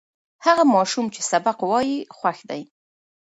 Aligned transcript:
هغه 0.45 0.63
ماشوم 0.73 1.05
چې 1.13 1.21
سبق 1.31 1.57
وایي، 1.69 1.97
خوښ 2.17 2.37
دی. 2.49 2.61